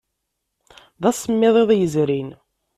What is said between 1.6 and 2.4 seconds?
iḍ yezrin.